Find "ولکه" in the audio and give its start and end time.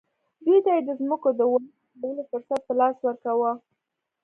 1.51-1.71